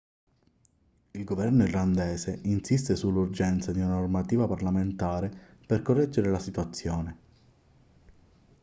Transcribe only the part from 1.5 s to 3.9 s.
irlandese insiste sull'urgenza di